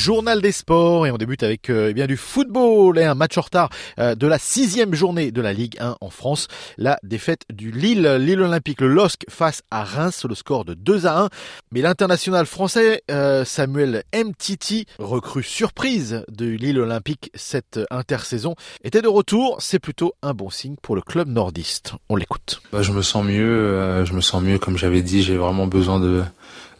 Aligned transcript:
Journal 0.00 0.40
des 0.40 0.50
sports 0.50 1.06
et 1.06 1.10
on 1.10 1.18
débute 1.18 1.42
avec 1.42 1.68
euh, 1.68 1.88
eh 1.90 1.92
bien 1.92 2.06
du 2.06 2.16
football 2.16 2.98
et 2.98 3.04
un 3.04 3.14
match 3.14 3.36
en 3.36 3.42
retard 3.42 3.68
euh, 3.98 4.14
de 4.14 4.26
la 4.26 4.38
sixième 4.38 4.94
journée 4.94 5.30
de 5.30 5.42
la 5.42 5.52
Ligue 5.52 5.76
1 5.78 5.98
en 6.00 6.08
France. 6.08 6.48
La 6.78 6.98
défaite 7.02 7.42
du 7.52 7.70
Lille, 7.70 8.08
Lille 8.18 8.40
Olympique, 8.40 8.80
le 8.80 8.88
LOSC 8.88 9.26
face 9.28 9.60
à 9.70 9.84
Reims 9.84 10.24
le 10.26 10.34
score 10.34 10.64
de 10.64 10.72
2 10.72 11.04
à 11.04 11.24
1. 11.24 11.28
Mais 11.70 11.82
l'international 11.82 12.46
français 12.46 13.02
euh, 13.10 13.44
Samuel 13.44 14.04
Mtiti, 14.14 14.86
recrue 14.98 15.42
surprise 15.42 16.24
de 16.30 16.46
Lille 16.46 16.78
Olympique 16.78 17.30
cette 17.34 17.78
intersaison, 17.90 18.54
était 18.82 19.02
de 19.02 19.08
retour. 19.08 19.58
C'est 19.60 19.80
plutôt 19.80 20.14
un 20.22 20.32
bon 20.32 20.48
signe 20.48 20.76
pour 20.80 20.96
le 20.96 21.02
club 21.02 21.28
nordiste. 21.28 21.92
On 22.08 22.16
l'écoute. 22.16 22.62
Bah, 22.72 22.80
je 22.80 22.92
me 22.92 23.02
sens 23.02 23.22
mieux, 23.22 24.02
je 24.06 24.14
me 24.14 24.22
sens 24.22 24.42
mieux 24.42 24.58
comme 24.58 24.78
j'avais 24.78 25.02
dit, 25.02 25.22
j'ai 25.22 25.36
vraiment 25.36 25.66
besoin 25.66 26.00
de 26.00 26.22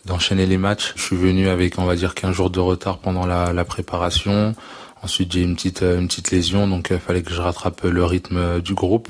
d'enchaîner 0.05 0.47
les 0.47 0.59
matchs. 0.59 0.93
Je 0.97 1.03
suis 1.03 1.17
venu 1.17 1.49
avec, 1.49 1.79
on 1.79 1.85
va 1.85 1.97
dire, 1.97 2.15
15 2.15 2.33
jours 2.35 2.51
de 2.51 2.61
retard 2.61 2.99
pendant 2.99 3.27
la, 3.27 3.53
la 3.53 3.65
préparation. 3.65 4.55
Ensuite, 5.03 5.33
j'ai 5.33 5.43
une 5.43 5.55
petite, 5.55 5.83
une 5.83 6.09
petite 6.09 6.31
lésion, 6.31 6.69
donc 6.69 6.89
il 6.91 6.99
fallait 6.99 7.23
que 7.23 7.33
je 7.33 7.41
rattrape 7.41 7.83
le 7.85 8.05
rythme 8.05 8.61
du 8.61 8.75
groupe. 8.75 9.09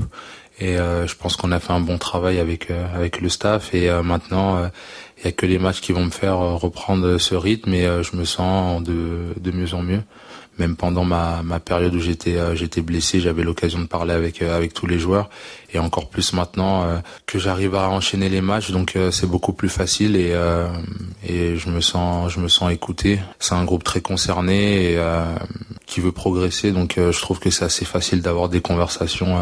Et 0.61 0.79
euh, 0.79 1.07
je 1.07 1.17
pense 1.17 1.37
qu'on 1.37 1.53
a 1.53 1.59
fait 1.59 1.73
un 1.73 1.81
bon 1.81 1.97
travail 1.97 2.39
avec 2.39 2.71
euh, 2.71 2.85
avec 2.95 3.21
le 3.21 3.29
staff. 3.31 3.75
Et 3.75 3.89
euh, 3.89 4.03
maintenant, 4.03 4.71
il 5.19 5.25
y 5.25 5.29
a 5.29 5.33
que 5.33 5.47
les 5.47 5.59
matchs 5.59 5.81
qui 5.81 5.93
vont 5.93 6.05
me 6.05 6.11
faire 6.11 6.39
reprendre 6.39 7.19
ce 7.19 7.35
rythme. 7.35 7.73
Et 7.73 7.85
je 8.03 8.17
me 8.17 8.25
sens 8.25 8.83
de 8.83 9.35
de 9.41 9.51
mieux 9.51 9.75
en 9.75 9.83
mieux 9.83 10.03
même 10.61 10.77
pendant 10.77 11.05
ma, 11.05 11.43
ma 11.43 11.59
période 11.59 11.95
où 11.95 11.99
j'étais 11.99 12.37
euh, 12.37 12.55
j'étais 12.55 12.83
blessé, 12.83 13.19
j'avais 13.19 13.43
l'occasion 13.43 13.81
de 13.81 13.87
parler 13.87 14.13
avec 14.13 14.43
euh, 14.43 14.57
avec 14.57 14.75
tous 14.75 14.87
les 14.87 14.99
joueurs 14.99 15.31
et 15.73 15.79
encore 15.79 16.09
plus 16.09 16.35
maintenant 16.35 16.85
euh, 16.85 16.99
que 17.27 17.39
j'arrive 17.39 17.75
à 17.75 17.89
enchaîner 17.89 18.29
les 18.29 18.43
matchs, 18.43 18.71
donc 18.71 18.97
c'est 19.11 19.27
beaucoup 19.27 19.53
plus 19.53 19.69
facile 19.69 20.17
et 20.17 20.35
et 21.27 21.57
je 21.57 21.71
me 21.71 21.81
sens 21.81 22.31
je 22.31 22.41
me 22.41 22.49
sens 22.49 22.71
écouté. 22.73 23.21
C'est 23.39 23.55
un 23.55 23.65
groupe 23.65 23.85
très 23.85 24.01
concerné 24.01 24.93
et 24.93 24.99
qui 25.91 26.01
veut 26.01 26.13
progresser, 26.13 26.73
donc 26.73 26.95
je 26.97 27.21
trouve 27.21 27.41
que 27.41 27.51
c'est 27.51 27.65
assez 27.65 27.85
facile 27.85 28.23
d'avoir 28.23 28.49
des 28.49 28.61
conversations 28.61 29.39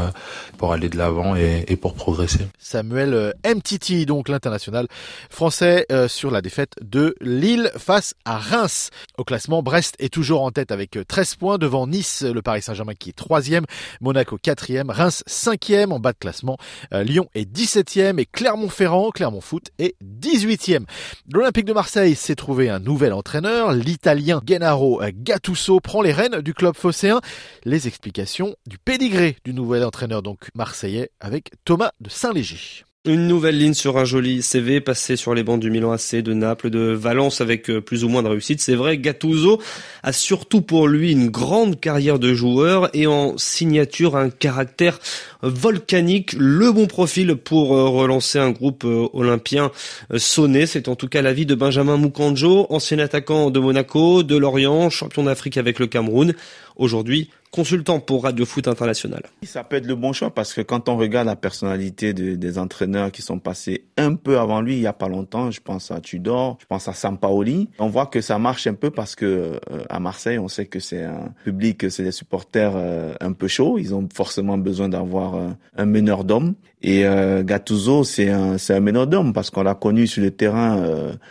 pour 0.57 0.73
aller 0.73 0.89
de 0.89 0.97
l'avant 0.97 1.37
et, 1.37 1.65
et, 1.69 1.77
pour 1.77 1.95
progresser. 1.95 2.49
Samuel 2.59 3.35
Mtiti, 3.45 4.07
donc 4.07 4.29
l'international 4.29 4.89
français 5.31 5.87
sur 6.09 6.31
la 6.31 6.41
défaite 6.41 6.75
de 6.81 7.15
Lille 7.21 7.71
face 7.77 8.15
à 8.25 8.39
Reims. 8.39 8.91
Au 9.19 9.25
classement, 9.25 9.63
Brest 9.63 9.95
est 9.99 10.13
toujours 10.13 10.43
en 10.43 10.51
tête 10.51 10.73
avec 10.73 10.99
13 11.07 11.35
points 11.37 11.59
devant 11.59 11.87
Nice, 11.87 12.23
le 12.23 12.43
Paris 12.43 12.63
Saint-Germain 12.63 12.95
qui 12.95 13.11
est 13.11 13.13
troisième, 13.13 13.65
Monaco 14.01 14.39
quatrième, 14.39 14.91
Reims 14.91 15.23
cinquième 15.27 15.93
en 15.93 16.01
bas 16.01 16.13
de 16.13 16.19
classement, 16.19 16.57
euh, 16.93 17.03
Lyon 17.03 17.29
est 17.35 17.51
17e 17.51 18.19
et 18.19 18.27
Clermont-Ferrand, 18.27 19.11
Clermont 19.11 19.41
Foot 19.41 19.69
est 19.79 19.95
18e. 20.03 20.85
L'Olympique 21.33 21.65
de 21.65 21.73
Marseille 21.73 22.15
s'est 22.15 22.35
trouvé 22.35 22.71
un 22.71 22.79
nouvel 22.79 23.13
entraîneur, 23.13 23.73
l'Italien 23.73 24.41
Gennaro 24.47 25.03
Gattuso 25.13 25.81
prend 25.81 26.03
les 26.03 26.13
rênes 26.13 26.38
du 26.43 26.55
club 26.55 26.75
phocéen. 26.77 27.21
Les 27.65 27.87
explications 27.89 28.57
du 28.67 28.79
pédigré 28.79 29.37
du 29.45 29.55
nouvel 29.55 29.85
entraîneur 29.85 30.23
donc 30.23 30.49
marseillais 30.55 31.11
avec 31.21 31.53
Thomas 31.65 31.93
de 32.01 32.09
Saint-Léger. 32.09 32.85
Une 33.09 33.27
nouvelle 33.27 33.57
ligne 33.57 33.73
sur 33.73 33.97
un 33.97 34.05
joli 34.05 34.43
CV 34.43 34.83
passé 34.83 35.17
sur 35.17 35.33
les 35.33 35.43
bancs 35.43 35.59
du 35.59 35.71
Milan 35.71 35.93
AC, 35.93 36.17
de 36.17 36.35
Naples, 36.35 36.69
de 36.69 36.93
Valence 36.93 37.41
avec 37.41 37.71
euh, 37.71 37.81
plus 37.81 38.05
ou 38.05 38.11
moins 38.11 38.23
de 38.23 38.29
réussite. 38.29 38.61
C'est 38.61 38.75
vrai, 38.75 38.99
Gattuso 38.99 39.63
a 40.03 40.13
surtout 40.13 40.61
pour 40.61 40.89
lui 40.89 41.13
une 41.13 41.31
grande 41.31 41.81
carrière 41.81 42.19
de 42.19 42.35
joueur 42.35 42.91
et 42.93 43.07
en 43.07 43.39
signature 43.39 44.15
un 44.15 44.29
caractère 44.29 45.01
volcanique, 45.41 46.35
le 46.35 46.71
bon 46.71 46.87
profil 46.87 47.37
pour 47.37 47.75
euh, 47.75 47.89
relancer 47.89 48.39
un 48.41 48.51
groupe 48.51 48.85
euh, 48.85 49.09
olympien 49.15 49.73
sonné. 50.19 50.67
C'est 50.67 50.87
en 50.87 50.95
tout 50.95 51.09
cas 51.09 51.23
l'avis 51.23 51.47
de 51.47 51.55
Benjamin 51.55 51.97
Mukanjo, 51.97 52.67
ancien 52.69 52.99
attaquant 52.99 53.49
de 53.49 53.59
Monaco, 53.59 54.23
de 54.23 54.37
Lorient, 54.37 54.91
champion 54.91 55.23
d'Afrique 55.23 55.57
avec 55.57 55.79
le 55.79 55.87
Cameroun. 55.87 56.35
Aujourd'hui, 56.77 57.31
consultant 57.51 58.01
pour 58.01 58.25
Radio 58.25 58.45
Foot 58.45 58.69
International. 58.69 59.23
Ça 59.43 59.65
peut 59.65 59.77
être 59.77 59.87
le 59.87 59.95
bon 59.95 60.13
choix 60.13 60.31
parce 60.31 60.53
que 60.53 60.61
quand 60.61 60.89
on 60.89 60.97
regarde 60.97 61.27
la 61.27 61.37
personnalité 61.37 62.13
des 62.13 62.59
entraîneurs 62.59 63.11
qui 63.13 63.23
sont 63.23 63.39
passés 63.39 63.85
un 63.97 64.15
peu 64.15 64.39
avant 64.39 64.61
lui, 64.61 64.77
il 64.77 64.81
y 64.81 64.87
a 64.87 64.93
pas 64.93 65.09
longtemps, 65.09 65.51
je 65.51 65.61
pense 65.61 65.91
à 65.91 66.01
Tudor, 66.01 66.59
je 66.61 66.67
pense 66.67 66.89
à 66.89 66.93
Sampaoli, 66.93 67.69
on 67.79 67.89
voit 67.89 68.07
que 68.07 68.21
ça 68.21 68.39
marche 68.39 68.67
un 68.67 68.75
peu 68.75 68.91
parce 68.91 69.15
que 69.15 69.25
euh, 69.25 69.85
à 69.89 70.01
Marseille, 70.01 70.39
on 70.39 70.49
sait 70.49 70.67
que 70.67 70.81
c'est 70.81 71.05
un 71.05 71.33
public, 71.45 71.91
c'est 71.91 72.05
des 72.05 72.13
supporters 72.13 72.73
euh, 72.75 73.15
un 73.21 73.33
peu 73.33 73.49
chauds, 73.49 73.79
ils 73.79 73.95
ont 73.95 74.09
forcément 74.13 74.59
besoin 74.59 74.89
d'avoir 74.89 75.35
euh, 75.35 75.49
un 75.77 75.87
meneur 75.87 76.25
d'hommes. 76.25 76.55
Et 76.83 77.05
Gattuso, 77.45 78.05
c'est 78.05 78.31
un, 78.31 78.59
c'est 78.59 78.75
un 78.75 79.07
d'hommes 79.07 79.33
parce 79.33 79.51
qu'on 79.51 79.63
l'a 79.63 79.75
connu 79.75 80.07
sur 80.07 80.23
le 80.23 80.31
terrain 80.31 80.81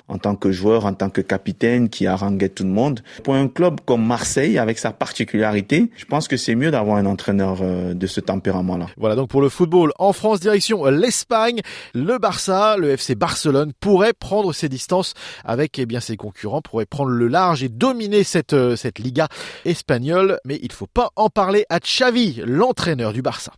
en 0.07 0.17
tant 0.17 0.35
que 0.35 0.51
joueur, 0.51 0.85
en 0.85 0.93
tant 0.93 1.09
que 1.09 1.21
capitaine 1.21 1.89
qui 1.89 2.07
haranguait 2.07 2.49
tout 2.49 2.63
le 2.63 2.69
monde. 2.69 3.01
Pour 3.23 3.35
un 3.35 3.47
club 3.47 3.79
comme 3.85 4.05
Marseille, 4.05 4.57
avec 4.57 4.79
sa 4.79 4.91
particularité, 4.91 5.89
je 5.95 6.05
pense 6.05 6.27
que 6.27 6.37
c'est 6.37 6.55
mieux 6.55 6.71
d'avoir 6.71 6.97
un 6.97 7.05
entraîneur 7.05 7.59
euh, 7.61 7.93
de 7.93 8.07
ce 8.07 8.19
tempérament-là. 8.19 8.87
Voilà 8.97 9.15
donc 9.15 9.29
pour 9.29 9.41
le 9.41 9.49
football 9.49 9.91
en 9.99 10.13
France, 10.13 10.39
direction 10.39 10.85
l'Espagne, 10.85 11.61
le 11.93 12.17
Barça, 12.17 12.77
le 12.77 12.91
FC 12.91 13.15
Barcelone 13.15 13.73
pourrait 13.79 14.13
prendre 14.13 14.53
ses 14.53 14.69
distances 14.69 15.13
avec 15.43 15.77
eh 15.79 15.85
bien 15.85 15.99
ses 15.99 16.17
concurrents, 16.17 16.61
pourrait 16.61 16.85
prendre 16.85 17.11
le 17.11 17.27
large 17.27 17.63
et 17.63 17.69
dominer 17.69 18.23
cette 18.23 18.53
euh, 18.53 18.75
cette 18.75 18.99
Liga 18.99 19.27
espagnole, 19.65 20.39
mais 20.45 20.59
il 20.61 20.71
faut 20.71 20.87
pas 20.87 21.09
en 21.15 21.29
parler 21.29 21.65
à 21.69 21.79
Xavi, 21.79 22.41
l'entraîneur 22.45 23.13
du 23.13 23.21
Barça. 23.21 23.51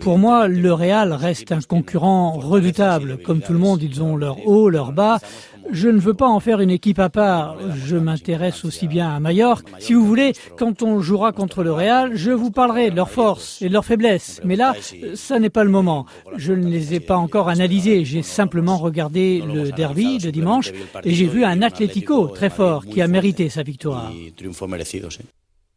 Pour 0.00 0.18
moi, 0.18 0.48
le 0.48 0.72
Real 0.72 1.12
reste 1.12 1.52
un 1.52 1.60
concurrent 1.60 2.32
redoutable. 2.32 3.18
Comme 3.18 3.40
tout 3.40 3.52
le 3.52 3.58
monde, 3.58 3.82
ils 3.82 4.02
ont 4.02 4.16
leur 4.16 4.46
haut, 4.46 4.70
leur 4.70 4.92
bas. 4.92 5.18
Je 5.70 5.88
ne 5.88 5.98
veux 5.98 6.14
pas 6.14 6.26
en 6.26 6.40
faire 6.40 6.60
une 6.60 6.70
équipe 6.70 6.98
à 6.98 7.08
part. 7.08 7.56
Je 7.86 7.96
m'intéresse 7.96 8.64
aussi 8.64 8.86
bien 8.86 9.14
à 9.14 9.20
Majorque. 9.20 9.66
Si 9.78 9.94
vous 9.94 10.06
voulez, 10.06 10.32
quand 10.58 10.82
on 10.82 11.00
jouera 11.00 11.32
contre 11.32 11.62
le 11.62 11.72
Real, 11.72 12.16
je 12.16 12.30
vous 12.30 12.50
parlerai 12.50 12.90
de 12.90 12.96
leurs 12.96 13.10
forces 13.10 13.60
et 13.62 13.68
de 13.68 13.72
leurs 13.72 13.84
faiblesses. 13.84 14.40
Mais 14.44 14.56
là, 14.56 14.74
ça 15.14 15.38
n'est 15.38 15.50
pas 15.50 15.64
le 15.64 15.70
moment. 15.70 16.06
Je 16.36 16.52
ne 16.52 16.68
les 16.68 16.94
ai 16.94 17.00
pas 17.00 17.16
encore 17.16 17.48
analysés. 17.48 18.04
J'ai 18.04 18.22
simplement 18.22 18.78
regardé 18.78 19.42
le 19.46 19.70
derby 19.70 20.18
de 20.18 20.30
dimanche 20.30 20.72
et 21.02 21.14
j'ai 21.14 21.26
vu 21.26 21.44
un 21.44 21.62
Atlético 21.62 22.28
très 22.28 22.50
fort 22.50 22.86
qui 22.86 23.00
a 23.02 23.08
mérité 23.08 23.48
sa 23.48 23.62
victoire. 23.62 24.12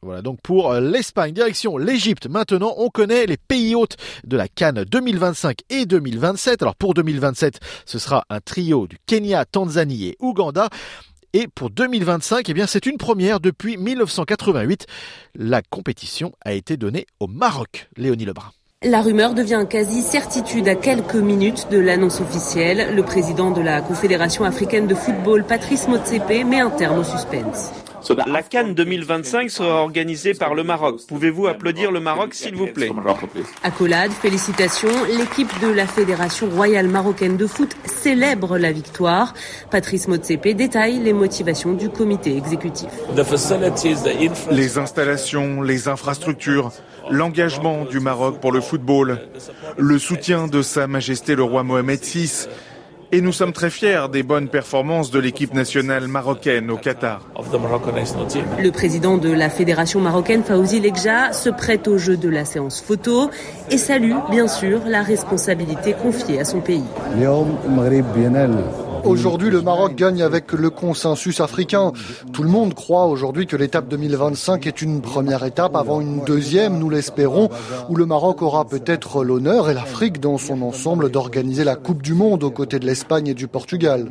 Voilà 0.08 0.22
donc 0.22 0.40
pour 0.42 0.72
euh, 0.72 0.80
l'Espagne. 0.80 1.34
Direction 1.34 1.78
l'Égypte. 1.78 2.30
Maintenant, 2.30 2.74
on 2.78 2.88
connaît 2.88 3.26
les 3.26 3.36
pays 3.36 3.76
hôtes 3.76 3.98
de 4.24 4.38
la 4.38 4.48
Cannes 4.48 4.86
2025 4.90 5.58
et 5.70 5.86
2027. 5.86 6.62
Alors 6.62 6.78
pour 6.78 6.94
2027, 6.94 7.60
ce 7.86 8.00
sera 8.00 8.24
un 8.30 8.40
trio 8.40 8.88
du 8.88 8.96
Kenya, 9.06 9.44
Tanzanie 9.44 10.06
et 10.06 10.16
Ouganda. 10.22 10.70
Et 11.34 11.50
pour 11.54 11.70
2025, 11.72 12.48
eh 12.48 12.54
bien, 12.54 12.68
c'est 12.68 12.86
une 12.86 12.96
première 12.96 13.42
depuis 13.42 13.76
1988. 13.76 14.86
La 15.36 15.62
compétition 15.62 16.32
a 16.40 16.54
été 16.54 16.78
donnée 16.78 17.06
au 17.20 17.28
Maroc. 17.28 17.90
Léonie 17.98 18.24
Lebrun. 18.24 18.52
La 18.84 19.02
rumeur 19.02 19.34
devient 19.34 19.66
quasi 19.70 20.04
certitude 20.04 20.70
à 20.70 20.76
quelques 20.76 21.16
minutes 21.16 21.68
de 21.70 21.80
l'annonce 21.80 22.22
officielle. 22.22 22.96
Le 22.96 23.04
président 23.04 23.52
de 23.52 23.60
la 23.60 23.82
Confédération 23.82 24.46
africaine 24.46 24.88
de 24.88 24.96
football, 24.96 25.44
Patrice 25.44 25.90
Motsepe, 25.90 26.46
met 26.46 26.62
un 26.62 26.70
terme 26.70 27.00
au 27.00 27.04
suspense. 27.04 27.72
La 28.28 28.44
Cannes 28.44 28.74
2025 28.74 29.50
sera 29.50 29.82
organisée 29.82 30.34
par 30.34 30.54
le 30.54 30.64
Maroc. 30.64 31.02
Pouvez-vous 31.08 31.48
applaudir 31.48 31.92
le 31.92 32.00
Maroc, 32.00 32.34
s'il 32.34 32.56
vous 32.56 32.68
plaît 32.68 32.92
Accolade, 33.64 34.12
félicitations. 34.12 34.88
L'équipe 35.18 35.52
de 35.62 35.68
la 35.68 35.88
Fédération 35.88 36.50
royale 36.50 36.88
marocaine 36.88 37.38
de 37.38 37.48
foot 37.48 37.76
célèbre 37.86 38.58
la 38.58 38.72
victoire. 38.72 39.34
Patrice 39.72 40.08
Motsepe 40.08 40.50
détaille 40.50 41.00
les 41.00 41.14
motivations 41.14 41.74
du 41.74 41.90
comité 41.90 42.38
exécutif. 42.38 42.90
Les 44.52 44.78
installations, 44.78 45.62
les 45.62 45.88
infrastructures, 45.88 46.72
l'engagement 47.10 47.86
du 47.86 48.00
Maroc 48.00 48.40
pour 48.40 48.52
le 48.52 48.62
football, 48.62 49.20
le 49.78 50.00
soutien 50.00 50.48
de 50.48 50.62
Sa 50.62 50.88
Majesté 50.88 51.36
le 51.36 51.44
roi 51.44 51.64
Mohamed 51.64 52.00
VI, 52.00 52.48
et 53.12 53.22
nous 53.22 53.32
sommes 53.32 53.54
très 53.54 53.70
fiers 53.70 54.08
des 54.12 54.24
bonnes 54.24 54.50
performances 54.50 55.12
de 55.12 55.20
l'équipe 55.20 55.54
nationale 55.54 56.08
marocaine 56.08 56.70
au 56.72 56.78
Qatar. 56.78 57.22
Le 58.60 58.70
président 58.70 59.18
de 59.18 59.32
la 59.32 59.50
fédération 59.50 60.00
marocaine, 60.00 60.44
Fawzi 60.44 60.80
Lekja, 60.80 61.34
se 61.34 61.50
prête 61.50 61.88
au 61.88 61.98
jeu 61.98 62.18
de 62.18 62.30
la 62.30 62.46
séance 62.46 62.82
photo 62.82 63.30
et 63.72 63.78
salue 63.78 64.16
bien 64.30 64.48
sûr 64.48 64.82
la 64.86 65.04
responsabilité 65.04 65.94
confiée 65.94 66.40
à 66.40 66.46
son 66.46 66.62
pays. 66.62 66.84
Aujourd'hui, 69.04 69.50
le 69.50 69.62
Maroc 69.62 69.96
gagne 69.96 70.22
avec 70.22 70.52
le 70.52 70.70
consensus 70.70 71.40
africain. 71.40 71.92
Tout 72.34 72.44
le 72.44 72.50
monde 72.50 72.74
croit 72.74 73.06
aujourd'hui 73.06 73.48
que 73.48 73.56
l'étape 73.56 73.88
2025 73.88 74.68
est 74.68 74.82
une 74.82 75.02
première 75.02 75.44
étape 75.44 75.76
avant 75.76 76.02
une 76.02 76.24
deuxième, 76.26 76.78
nous 76.78 76.90
l'espérons, 76.90 77.50
où 77.90 77.96
le 77.96 78.06
Maroc 78.06 78.42
aura 78.42 78.66
peut-être 78.66 79.24
l'honneur 79.24 79.70
et 79.70 79.74
l'Afrique 79.74 80.20
dans 80.20 80.38
son 80.38 80.62
ensemble 80.62 81.10
d'organiser 81.12 81.64
la 81.64 81.76
Coupe 81.76 82.02
du 82.02 82.14
Monde 82.14 82.44
aux 82.44 82.52
côtés 82.52 82.80
de 82.80 82.86
l'Espagne 82.86 83.28
et 83.28 83.34
du 83.34 83.48
Portugal. 83.48 84.08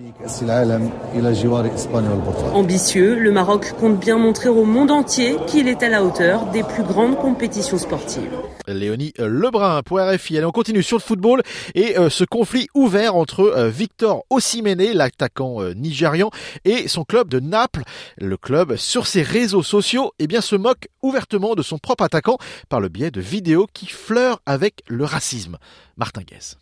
Ambitieux, 2.55 3.15
le 3.15 3.33
Maroc 3.33 3.75
compte 3.79 3.99
bien 3.99 4.19
montrer 4.19 4.49
au 4.49 4.65
monde 4.65 4.91
entier 4.91 5.37
qu'il 5.47 5.69
est 5.69 5.83
à 5.83 5.89
la 5.89 6.03
hauteur 6.03 6.47
des 6.53 6.63
plus 6.63 6.83
grandes 6.83 7.17
compétitions 7.17 7.79
sportives. 7.79 8.31
Léonie 8.67 9.13
Lebrun 9.19 9.83
pour 9.83 9.99
RFI. 9.99 10.39
Allez, 10.39 10.47
on 10.47 10.53
continue 10.53 10.83
sur 10.83 10.97
le 10.97 11.03
football 11.03 11.43
et 11.75 11.99
euh, 11.99 12.11
ce 12.11 12.25
conflit 12.25 12.69
ouvert 12.75 13.17
entre 13.17 13.41
euh, 13.41 13.69
Victor 13.69 14.25
Osimene, 14.31 14.93
l'attaquant 14.93 15.63
euh, 15.63 15.75
nigérian, 15.75 16.31
et 16.65 16.89
son 16.89 17.05
club 17.05 17.29
de 17.29 17.41
Naples. 17.41 17.83
Le 18.19 18.37
club, 18.37 18.77
sur 18.77 19.07
ses 19.07 19.23
réseaux 19.23 19.63
sociaux, 19.63 20.13
eh 20.19 20.27
bien, 20.27 20.41
se 20.41 20.57
moque 20.57 20.89
ouvertement 21.03 21.55
de 21.55 21.63
son 21.63 21.79
propre 21.79 22.05
attaquant 22.05 22.39
par 22.69 22.81
le 22.81 22.89
biais 22.89 23.11
de 23.11 23.21
vidéos 23.21 23.67
qui 23.73 23.87
fleurent 23.87 24.41
avec 24.47 24.83
le 24.89 25.05
racisme. 25.05 25.59
Martin 25.97 26.23
Guez. 26.23 26.57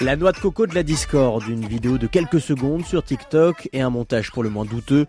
La 0.00 0.14
noix 0.14 0.30
de 0.32 0.38
coco 0.38 0.66
de 0.66 0.74
la 0.74 0.84
Discord, 0.84 1.42
une 1.48 1.66
vidéo 1.66 1.98
de 1.98 2.06
quelques 2.06 2.40
secondes 2.40 2.84
sur 2.84 3.02
TikTok 3.02 3.68
et 3.72 3.80
un 3.80 3.90
montage 3.90 4.30
pour 4.30 4.44
le 4.44 4.50
moins 4.50 4.64
douteux. 4.64 5.06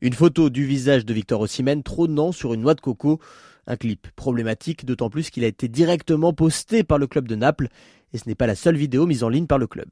Une 0.00 0.14
photo 0.14 0.50
du 0.50 0.66
visage 0.66 1.04
de 1.04 1.14
Victor 1.14 1.40
Osimhen 1.40 1.84
trônant 1.84 2.32
sur 2.32 2.52
une 2.54 2.62
noix 2.62 2.74
de 2.74 2.80
coco. 2.80 3.20
Un 3.66 3.76
clip 3.76 4.08
problématique, 4.16 4.84
d'autant 4.84 5.08
plus 5.08 5.30
qu'il 5.30 5.44
a 5.44 5.46
été 5.46 5.68
directement 5.68 6.32
posté 6.32 6.82
par 6.82 6.98
le 6.98 7.06
club 7.06 7.28
de 7.28 7.36
Naples. 7.36 7.68
Et 8.12 8.18
ce 8.18 8.28
n'est 8.28 8.34
pas 8.34 8.46
la 8.46 8.56
seule 8.56 8.76
vidéo 8.76 9.06
mise 9.06 9.22
en 9.22 9.28
ligne 9.28 9.46
par 9.46 9.58
le 9.58 9.66
club. 9.66 9.88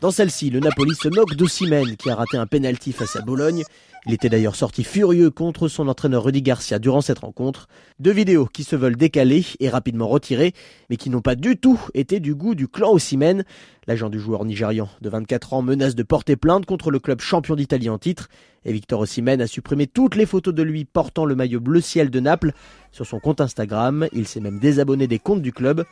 Dans 0.00 0.10
celle-ci, 0.10 0.50
le 0.50 0.60
Napoli 0.60 0.94
se 0.94 1.08
moque 1.08 1.34
d'Ossimène 1.34 1.96
qui 1.96 2.10
a 2.10 2.14
raté 2.14 2.36
un 2.36 2.46
penalty 2.46 2.92
face 2.92 3.16
à 3.16 3.22
Bologne. 3.22 3.64
Il 4.06 4.12
était 4.12 4.28
d'ailleurs 4.28 4.54
sorti 4.54 4.84
furieux 4.84 5.30
contre 5.30 5.66
son 5.66 5.88
entraîneur 5.88 6.24
Rudy 6.24 6.42
Garcia 6.42 6.78
durant 6.78 7.00
cette 7.00 7.20
rencontre. 7.20 7.68
Deux 8.00 8.12
vidéos 8.12 8.44
qui 8.44 8.62
se 8.62 8.76
veulent 8.76 8.96
décalées 8.96 9.46
et 9.60 9.70
rapidement 9.70 10.06
retirées, 10.06 10.52
mais 10.90 10.98
qui 10.98 11.08
n'ont 11.08 11.22
pas 11.22 11.36
du 11.36 11.56
tout 11.56 11.80
été 11.94 12.20
du 12.20 12.34
goût 12.34 12.54
du 12.54 12.68
clan 12.68 12.92
Ossimène. 12.92 13.44
L'agent 13.86 14.10
du 14.10 14.20
joueur 14.20 14.44
nigérian 14.44 14.90
de 15.00 15.08
24 15.08 15.54
ans 15.54 15.62
menace 15.62 15.94
de 15.94 16.02
porter 16.02 16.36
plainte 16.36 16.66
contre 16.66 16.90
le 16.90 16.98
club 16.98 17.22
champion 17.22 17.54
d'Italie 17.54 17.88
en 17.88 17.96
titre. 17.96 18.28
Et 18.66 18.72
Victor 18.72 19.00
Ossimène 19.00 19.40
a 19.40 19.46
supprimé 19.46 19.86
toutes 19.86 20.16
les 20.16 20.26
photos 20.26 20.54
de 20.54 20.62
lui 20.62 20.84
portant 20.84 21.24
le 21.24 21.34
maillot 21.34 21.60
bleu 21.60 21.80
ciel 21.80 22.10
de 22.10 22.20
Naples 22.20 22.52
sur 22.92 23.06
son 23.06 23.20
compte 23.20 23.40
Instagram. 23.40 24.06
Il 24.12 24.28
s'est 24.28 24.40
même 24.40 24.58
désabonné 24.58 25.06
des 25.06 25.18
comptes 25.18 25.42
du 25.42 25.52
club. 25.52 25.84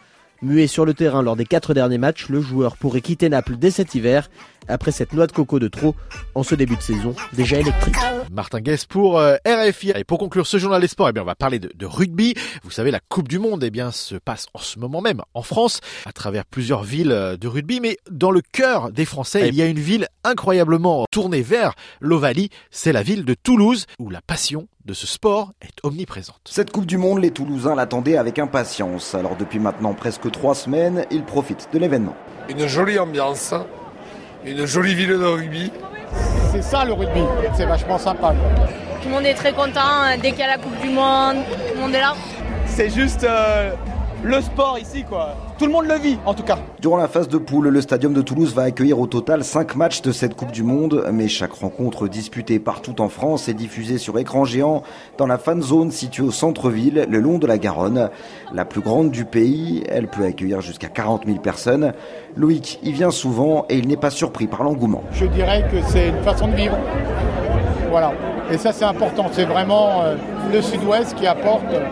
Muet 0.42 0.66
sur 0.66 0.84
le 0.84 0.92
terrain 0.92 1.22
lors 1.22 1.36
des 1.36 1.44
quatre 1.44 1.72
derniers 1.72 1.98
matchs, 1.98 2.28
le 2.28 2.40
joueur 2.40 2.76
pourrait 2.76 3.00
quitter 3.00 3.28
Naples 3.28 3.56
dès 3.56 3.70
cet 3.70 3.94
hiver, 3.94 4.28
après 4.66 4.90
cette 4.90 5.12
noix 5.12 5.28
de 5.28 5.32
coco 5.32 5.60
de 5.60 5.68
trop 5.68 5.94
en 6.34 6.42
ce 6.42 6.56
début 6.56 6.76
de 6.76 6.82
saison 6.82 7.14
déjà 7.32 7.58
électrique. 7.58 7.94
Martin 8.32 8.60
Guess 8.60 8.86
pour 8.86 9.18
euh, 9.18 9.36
RFI. 9.46 9.92
Et 9.94 10.04
pour 10.04 10.18
conclure 10.18 10.46
ce 10.46 10.56
journal 10.58 10.80
des 10.80 10.88
sports, 10.88 11.08
eh 11.08 11.12
bien, 11.12 11.22
on 11.22 11.26
va 11.26 11.34
parler 11.34 11.58
de, 11.58 11.70
de, 11.74 11.86
rugby. 11.86 12.34
Vous 12.64 12.70
savez, 12.70 12.90
la 12.90 13.00
Coupe 13.00 13.28
du 13.28 13.38
Monde 13.38 13.62
eh 13.62 13.70
bien, 13.70 13.90
se 13.92 14.14
passe 14.16 14.46
en 14.54 14.58
ce 14.58 14.78
moment 14.78 15.00
même 15.00 15.22
en 15.34 15.42
France, 15.42 15.80
à 16.06 16.12
travers 16.12 16.44
plusieurs 16.44 16.82
villes 16.82 17.12
euh, 17.12 17.36
de 17.36 17.46
rugby. 17.46 17.80
Mais 17.80 17.98
dans 18.10 18.30
le 18.30 18.40
cœur 18.40 18.90
des 18.90 19.04
Français, 19.04 19.48
il 19.48 19.54
y 19.54 19.62
a 19.62 19.66
une 19.66 19.78
ville 19.78 20.08
incroyablement 20.24 21.06
tournée 21.10 21.42
vers 21.42 21.74
l'Ovalie. 22.00 22.50
C'est 22.70 22.92
la 22.92 23.02
ville 23.02 23.24
de 23.24 23.34
Toulouse, 23.34 23.86
où 23.98 24.10
la 24.10 24.20
passion 24.22 24.66
de 24.84 24.94
ce 24.94 25.06
sport 25.06 25.52
est 25.62 25.84
omniprésente. 25.84 26.40
Cette 26.44 26.70
Coupe 26.70 26.86
du 26.86 26.98
Monde, 26.98 27.20
les 27.20 27.30
Toulousains 27.30 27.74
l'attendaient 27.74 28.16
avec 28.16 28.38
impatience. 28.38 29.14
Alors 29.14 29.36
depuis 29.36 29.58
maintenant 29.58 29.94
presque 29.94 30.30
trois 30.30 30.54
semaines, 30.54 31.06
ils 31.10 31.24
profitent 31.24 31.68
de 31.72 31.78
l'événement. 31.78 32.16
Une 32.48 32.66
jolie 32.66 32.98
ambiance, 32.98 33.54
une 34.44 34.66
jolie 34.66 34.94
ville 34.94 35.10
de 35.10 35.24
rugby. 35.24 35.70
C'est 36.50 36.62
ça 36.62 36.84
le 36.84 36.92
rugby, 36.92 37.22
c'est 37.54 37.66
vachement 37.66 37.98
sympa. 37.98 38.34
Tout 39.02 39.08
le 39.08 39.14
monde 39.14 39.24
est 39.24 39.34
très 39.34 39.52
content 39.52 39.80
hein, 39.80 40.18
dès 40.18 40.30
qu'il 40.30 40.40
y 40.40 40.44
a 40.44 40.48
la 40.48 40.58
Coupe 40.58 40.78
du 40.80 40.90
Monde, 40.90 41.44
tout 41.46 41.74
le 41.74 41.80
monde 41.80 41.94
est 41.94 42.00
là. 42.00 42.14
C'est 42.66 42.90
juste 42.90 43.24
euh, 43.24 43.72
le 44.22 44.40
sport 44.40 44.78
ici 44.78 45.04
quoi. 45.04 45.34
Tout 45.58 45.66
le 45.66 45.72
monde 45.72 45.86
le 45.86 45.96
vit 45.96 46.18
en 46.24 46.34
tout 46.34 46.42
cas. 46.42 46.58
Durant 46.80 46.96
la 46.96 47.08
phase 47.08 47.28
de 47.28 47.38
poule, 47.38 47.68
le 47.68 47.80
Stadium 47.80 48.12
de 48.12 48.22
Toulouse 48.22 48.54
va 48.54 48.62
accueillir 48.62 48.98
au 48.98 49.06
total 49.06 49.44
5 49.44 49.76
matchs 49.76 50.02
de 50.02 50.12
cette 50.12 50.34
Coupe 50.34 50.52
du 50.52 50.62
Monde, 50.62 51.04
mais 51.12 51.28
chaque 51.28 51.52
rencontre 51.52 52.08
disputée 52.08 52.58
partout 52.58 53.00
en 53.00 53.08
France 53.08 53.48
est 53.48 53.54
diffusée 53.54 53.98
sur 53.98 54.18
écran 54.18 54.44
géant 54.44 54.82
dans 55.18 55.26
la 55.26 55.38
fan 55.38 55.62
zone 55.62 55.90
située 55.90 56.22
au 56.22 56.30
centre-ville, 56.30 57.06
le 57.08 57.20
long 57.20 57.38
de 57.38 57.46
la 57.46 57.58
Garonne. 57.58 58.10
La 58.52 58.64
plus 58.64 58.80
grande 58.80 59.10
du 59.10 59.24
pays, 59.24 59.82
elle 59.88 60.08
peut 60.08 60.24
accueillir 60.24 60.60
jusqu'à 60.60 60.88
40 60.88 61.26
000 61.26 61.38
personnes. 61.38 61.92
Loïc 62.36 62.78
y 62.82 62.92
vient 62.92 63.10
souvent 63.10 63.66
et 63.68 63.76
il 63.76 63.88
n'est 63.88 63.96
pas 63.96 64.10
surpris 64.10 64.46
par 64.46 64.62
l'engouement. 64.62 65.02
Je 65.12 65.26
dirais 65.26 65.66
que 65.70 65.76
c'est 65.88 66.08
une 66.08 66.22
façon 66.22 66.48
de 66.48 66.54
vivre. 66.54 66.78
Voilà. 67.90 68.12
Et 68.50 68.58
ça 68.58 68.72
c'est 68.72 68.84
important, 68.84 69.26
c'est 69.32 69.44
vraiment 69.44 70.02
euh, 70.02 70.16
le 70.52 70.60
sud-ouest 70.60 71.14
qui 71.14 71.26
apporte 71.26 71.72
euh, 71.72 71.88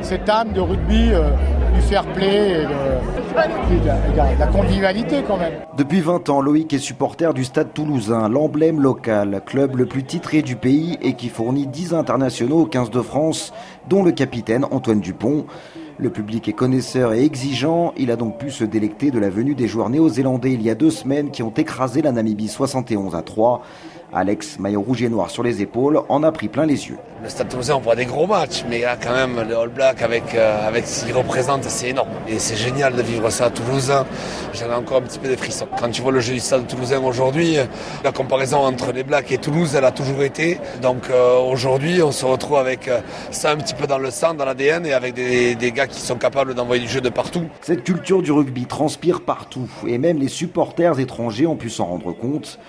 cette 0.00 0.28
âme 0.28 0.52
de 0.52 0.60
rugby. 0.60 1.10
Euh, 1.12 1.30
du 1.74 1.80
fair 1.80 2.04
play 2.12 2.62
et 2.62 2.66
de, 2.66 4.52
convivialité 4.52 5.22
quand 5.26 5.36
même. 5.36 5.52
Depuis 5.76 6.00
20 6.00 6.28
ans, 6.28 6.40
Loïc 6.40 6.72
est 6.72 6.78
supporter 6.78 7.34
du 7.34 7.44
Stade 7.44 7.72
toulousain, 7.74 8.28
l'emblème 8.28 8.80
local, 8.80 9.42
club 9.44 9.76
le 9.76 9.86
plus 9.86 10.04
titré 10.04 10.42
du 10.42 10.56
pays 10.56 10.96
et 11.02 11.14
qui 11.14 11.28
fournit 11.28 11.66
10 11.66 11.94
internationaux 11.94 12.60
au 12.60 12.66
15 12.66 12.90
de 12.90 13.00
France, 13.00 13.52
dont 13.88 14.02
le 14.02 14.12
capitaine 14.12 14.64
Antoine 14.70 15.00
Dupont. 15.00 15.46
Le 15.98 16.10
public 16.10 16.48
est 16.48 16.52
connaisseur 16.52 17.12
et 17.12 17.24
exigeant, 17.24 17.92
il 17.96 18.10
a 18.10 18.16
donc 18.16 18.38
pu 18.38 18.50
se 18.50 18.64
délecter 18.64 19.10
de 19.12 19.18
la 19.20 19.30
venue 19.30 19.54
des 19.54 19.68
joueurs 19.68 19.90
néo-zélandais 19.90 20.52
il 20.52 20.62
y 20.62 20.70
a 20.70 20.74
deux 20.74 20.90
semaines 20.90 21.30
qui 21.30 21.42
ont 21.42 21.52
écrasé 21.56 22.02
la 22.02 22.10
Namibie 22.10 22.48
71 22.48 23.14
à 23.14 23.22
3. 23.22 23.62
Alex, 24.14 24.60
maillot 24.60 24.80
rouge 24.80 25.02
et 25.02 25.08
noir 25.08 25.28
sur 25.28 25.42
les 25.42 25.60
épaules, 25.60 26.00
en 26.08 26.22
a 26.22 26.30
pris 26.30 26.48
plein 26.48 26.66
les 26.66 26.88
yeux. 26.88 26.98
Le 27.22 27.28
Stade 27.28 27.48
Toulousain, 27.48 27.74
on 27.74 27.80
voit 27.80 27.96
des 27.96 28.04
gros 28.04 28.26
matchs, 28.26 28.64
mais 28.68 28.82
là, 28.82 28.96
quand 29.02 29.12
même, 29.12 29.48
le 29.48 29.56
All 29.56 29.70
Black, 29.70 30.02
avec, 30.02 30.34
euh, 30.34 30.68
avec 30.68 30.86
ce 30.86 31.04
qu'il 31.04 31.16
représente, 31.16 31.64
c'est 31.64 31.88
énorme. 31.88 32.10
Et 32.28 32.38
c'est 32.38 32.54
génial 32.54 32.94
de 32.94 33.02
vivre 33.02 33.28
ça 33.30 33.46
à 33.46 33.50
Toulouse. 33.50 33.92
J'en 34.52 34.66
ai 34.66 34.74
encore 34.74 34.98
un 34.98 35.02
petit 35.02 35.18
peu 35.18 35.28
des 35.28 35.36
frissons. 35.36 35.66
Quand 35.80 35.90
tu 35.90 36.02
vois 36.02 36.12
le 36.12 36.20
jeu 36.20 36.34
du 36.34 36.40
Stade 36.40 36.66
Toulousain 36.66 37.02
aujourd'hui, 37.02 37.56
la 38.04 38.12
comparaison 38.12 38.58
entre 38.58 38.92
les 38.92 39.02
Blacks 39.02 39.32
et 39.32 39.38
Toulouse, 39.38 39.74
elle 39.74 39.84
a 39.84 39.90
toujours 39.90 40.22
été. 40.22 40.60
Donc 40.80 41.10
euh, 41.10 41.38
aujourd'hui, 41.38 42.02
on 42.02 42.12
se 42.12 42.24
retrouve 42.24 42.58
avec 42.58 42.86
euh, 42.86 43.00
ça 43.32 43.50
un 43.50 43.56
petit 43.56 43.74
peu 43.74 43.86
dans 43.86 43.98
le 43.98 44.10
sang, 44.10 44.34
dans 44.34 44.44
l'ADN, 44.44 44.86
et 44.86 44.92
avec 44.92 45.14
des, 45.14 45.54
des 45.56 45.72
gars 45.72 45.86
qui 45.86 46.00
sont 46.00 46.16
capables 46.16 46.54
d'envoyer 46.54 46.82
du 46.82 46.88
jeu 46.88 47.00
de 47.00 47.08
partout. 47.08 47.46
Cette 47.62 47.82
culture 47.82 48.22
du 48.22 48.30
rugby 48.30 48.66
transpire 48.66 49.22
partout, 49.22 49.68
et 49.88 49.98
même 49.98 50.18
les 50.18 50.28
supporters 50.28 51.00
étrangers 51.00 51.46
ont 51.46 51.56
pu 51.56 51.70
s'en 51.70 51.86
rendre 51.86 52.12
compte. 52.12 52.60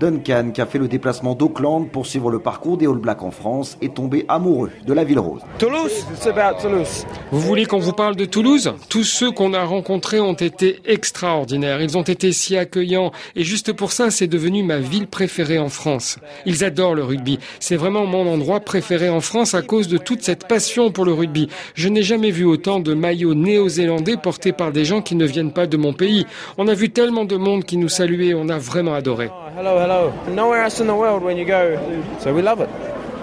Duncan, 0.00 0.50
qui 0.52 0.60
a 0.60 0.66
fait 0.66 0.78
le 0.78 0.88
déplacement 0.88 1.34
d'Auckland 1.34 1.88
pour 1.90 2.06
suivre 2.06 2.30
le 2.30 2.38
parcours 2.38 2.76
des 2.76 2.86
All 2.86 2.98
Blacks 2.98 3.22
en 3.22 3.30
France, 3.30 3.78
est 3.80 3.94
tombé 3.94 4.24
amoureux 4.28 4.70
de 4.86 4.92
la 4.92 5.04
ville 5.04 5.18
rose. 5.18 5.40
Toulouse, 5.58 6.04
c'est 6.14 6.30
about 6.30 6.60
Toulouse. 6.60 7.06
Vous 7.30 7.40
voulez 7.40 7.66
qu'on 7.66 7.78
vous 7.78 7.92
parle 7.92 8.16
de 8.16 8.24
Toulouse? 8.24 8.72
Tous 8.88 9.04
ceux 9.04 9.30
qu'on 9.30 9.54
a 9.54 9.64
rencontrés 9.64 10.20
ont 10.20 10.34
été 10.34 10.80
extraordinaires. 10.84 11.80
Ils 11.80 11.96
ont 11.96 12.02
été 12.02 12.32
si 12.32 12.56
accueillants 12.56 13.12
et 13.36 13.44
juste 13.44 13.72
pour 13.72 13.92
ça, 13.92 14.10
c'est 14.10 14.26
devenu 14.26 14.62
ma 14.62 14.78
ville 14.78 15.06
préférée 15.06 15.58
en 15.58 15.68
France. 15.68 16.18
Ils 16.46 16.64
adorent 16.64 16.94
le 16.94 17.04
rugby. 17.04 17.38
C'est 17.60 17.76
vraiment 17.76 18.06
mon 18.06 18.26
endroit 18.32 18.60
préféré 18.60 19.08
en 19.08 19.20
France 19.20 19.54
à 19.54 19.62
cause 19.62 19.88
de 19.88 19.98
toute 19.98 20.22
cette 20.22 20.48
passion 20.48 20.90
pour 20.90 21.04
le 21.04 21.12
rugby. 21.12 21.48
Je 21.74 21.88
n'ai 21.88 22.02
jamais 22.02 22.30
vu 22.30 22.44
autant 22.44 22.80
de 22.80 22.94
maillots 22.94 23.34
néo-zélandais 23.34 24.16
portés 24.16 24.52
par 24.52 24.72
des 24.72 24.84
gens 24.84 25.02
qui 25.02 25.14
ne 25.14 25.26
viennent 25.26 25.52
pas 25.52 25.66
de 25.66 25.76
mon 25.76 25.92
pays. 25.92 26.26
On 26.58 26.68
a 26.68 26.74
vu 26.74 26.90
tellement 26.90 27.24
de 27.24 27.36
monde 27.36 27.64
qui 27.64 27.76
nous 27.76 27.88
saluait, 27.88 28.34
on 28.34 28.48
a 28.48 28.58
vraiment 28.58 28.94
adoré. 28.94 29.30
Hello, 29.56 29.78
hello. 29.78 30.12
Nowhere 30.34 30.64
else 30.64 30.80
in 30.80 30.86
the 30.86 30.94
world 30.94 31.22
when 31.22 31.36
you 31.36 31.44
go. 31.44 31.78
So 32.18 32.34
we 32.34 32.42
love 32.42 32.60
it. 32.60 32.68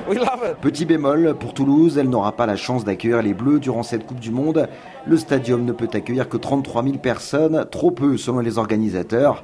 We 0.07 0.17
love 0.17 0.41
it. 0.45 0.55
Petit 0.61 0.85
bémol, 0.85 1.35
pour 1.37 1.53
Toulouse, 1.53 1.97
elle 1.97 2.09
n'aura 2.09 2.31
pas 2.31 2.45
la 2.45 2.55
chance 2.55 2.85
d'accueillir 2.85 3.21
les 3.21 3.33
Bleus 3.33 3.59
durant 3.59 3.83
cette 3.83 4.05
Coupe 4.05 4.21
du 4.21 4.31
Monde. 4.31 4.69
Le 5.05 5.17
stadium 5.17 5.65
ne 5.65 5.73
peut 5.73 5.89
accueillir 5.91 6.29
que 6.29 6.37
33 6.37 6.83
000 6.83 6.97
personnes, 6.99 7.65
trop 7.69 7.91
peu 7.91 8.15
selon 8.15 8.39
les 8.39 8.57
organisateurs. 8.57 9.43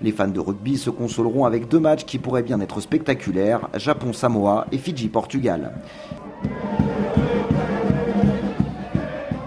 Les 0.00 0.12
fans 0.12 0.28
de 0.28 0.38
rugby 0.38 0.78
se 0.78 0.90
consoleront 0.90 1.44
avec 1.44 1.66
deux 1.66 1.80
matchs 1.80 2.04
qui 2.04 2.18
pourraient 2.18 2.44
bien 2.44 2.60
être 2.60 2.80
spectaculaires, 2.80 3.68
Japon-Samoa 3.74 4.66
et 4.70 4.78
Fidji-Portugal. 4.78 5.72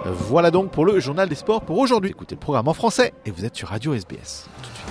Voilà 0.03 0.51
donc 0.51 0.71
pour 0.71 0.86
le 0.86 1.00
journal 1.00 1.29
des 1.29 1.36
sports 1.36 1.62
pour 1.62 1.77
aujourd'hui. 1.77 2.10
Écoutez 2.10 2.36
le 2.36 2.41
programme 2.41 2.67
en 2.67 2.74
français 2.74 3.13
et 3.25 3.31
vous 3.31 3.45
êtes 3.45 3.55
sur 3.55 3.69
Radio 3.69 3.93
SBS. 3.93 4.50
Tout 4.62 4.69
de 4.69 4.75
suite. 4.75 4.90